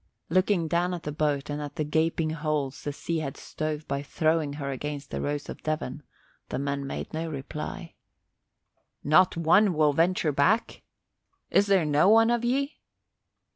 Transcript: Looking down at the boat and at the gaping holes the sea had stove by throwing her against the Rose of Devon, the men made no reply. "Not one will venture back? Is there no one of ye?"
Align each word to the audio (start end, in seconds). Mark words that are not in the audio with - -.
Looking 0.29 0.67
down 0.67 0.95
at 0.95 1.03
the 1.03 1.11
boat 1.11 1.47
and 1.51 1.61
at 1.61 1.75
the 1.75 1.83
gaping 1.83 2.31
holes 2.31 2.81
the 2.81 2.91
sea 2.91 3.19
had 3.19 3.37
stove 3.37 3.87
by 3.87 4.01
throwing 4.01 4.53
her 4.53 4.71
against 4.71 5.11
the 5.11 5.21
Rose 5.21 5.47
of 5.47 5.61
Devon, 5.61 6.01
the 6.49 6.57
men 6.57 6.87
made 6.87 7.13
no 7.13 7.29
reply. 7.29 7.93
"Not 9.03 9.37
one 9.37 9.75
will 9.75 9.93
venture 9.93 10.31
back? 10.31 10.81
Is 11.51 11.67
there 11.67 11.85
no 11.85 12.09
one 12.09 12.31
of 12.31 12.43
ye?" 12.43 12.79